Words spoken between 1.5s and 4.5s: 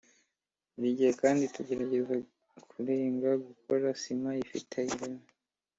tugerageza kurenga gukora sima